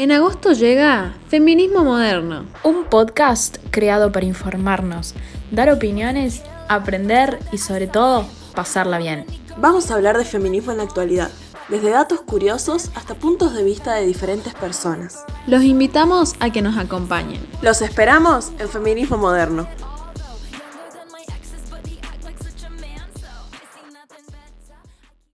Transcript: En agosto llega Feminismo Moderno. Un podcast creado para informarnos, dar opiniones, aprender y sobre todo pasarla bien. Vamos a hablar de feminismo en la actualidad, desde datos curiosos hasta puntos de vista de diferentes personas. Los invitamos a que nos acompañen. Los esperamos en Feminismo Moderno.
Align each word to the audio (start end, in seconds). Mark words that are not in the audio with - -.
En 0.00 0.12
agosto 0.12 0.52
llega 0.52 1.12
Feminismo 1.28 1.84
Moderno. 1.84 2.46
Un 2.64 2.84
podcast 2.84 3.58
creado 3.70 4.10
para 4.10 4.24
informarnos, 4.24 5.14
dar 5.50 5.68
opiniones, 5.68 6.40
aprender 6.70 7.38
y 7.52 7.58
sobre 7.58 7.86
todo 7.86 8.24
pasarla 8.54 8.96
bien. 8.96 9.26
Vamos 9.58 9.90
a 9.90 9.96
hablar 9.96 10.16
de 10.16 10.24
feminismo 10.24 10.72
en 10.72 10.78
la 10.78 10.84
actualidad, 10.84 11.30
desde 11.68 11.90
datos 11.90 12.22
curiosos 12.22 12.90
hasta 12.94 13.14
puntos 13.14 13.52
de 13.52 13.62
vista 13.62 13.92
de 13.92 14.06
diferentes 14.06 14.54
personas. 14.54 15.22
Los 15.46 15.64
invitamos 15.64 16.32
a 16.40 16.48
que 16.48 16.62
nos 16.62 16.78
acompañen. 16.78 17.46
Los 17.60 17.82
esperamos 17.82 18.52
en 18.58 18.70
Feminismo 18.70 19.18
Moderno. 19.18 19.68